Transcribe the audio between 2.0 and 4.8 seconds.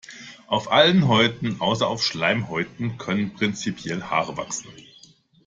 Schleimhäuten können prinzipiell Haare wachsen.